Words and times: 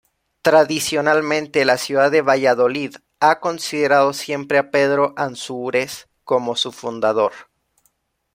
Tradicionalmente 0.41 1.63
la 1.63 1.77
ciudad 1.77 2.09
de 2.09 2.23
Valladolid 2.23 2.95
ha 3.19 3.39
considerado 3.39 4.13
siempre 4.13 4.57
a 4.57 4.71
Pedro 4.71 5.13
Ansúrez 5.15 6.07
como 6.23 6.55
su 6.55 6.71
fundador. 6.71 7.33